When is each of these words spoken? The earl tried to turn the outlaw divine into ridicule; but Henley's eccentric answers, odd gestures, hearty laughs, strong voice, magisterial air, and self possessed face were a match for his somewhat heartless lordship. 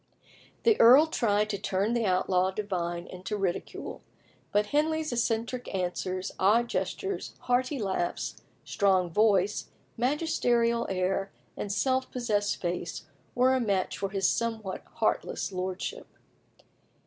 The 0.63 0.79
earl 0.81 1.05
tried 1.05 1.47
to 1.51 1.59
turn 1.59 1.93
the 1.93 2.07
outlaw 2.07 2.49
divine 2.49 3.05
into 3.05 3.37
ridicule; 3.37 4.01
but 4.51 4.65
Henley's 4.73 5.13
eccentric 5.13 5.71
answers, 5.75 6.31
odd 6.39 6.69
gestures, 6.69 7.35
hearty 7.41 7.77
laughs, 7.77 8.41
strong 8.65 9.11
voice, 9.11 9.69
magisterial 9.97 10.87
air, 10.89 11.31
and 11.55 11.71
self 11.71 12.09
possessed 12.09 12.59
face 12.59 13.05
were 13.35 13.53
a 13.53 13.59
match 13.59 13.95
for 13.99 14.09
his 14.09 14.27
somewhat 14.27 14.83
heartless 14.95 15.51
lordship. 15.51 16.07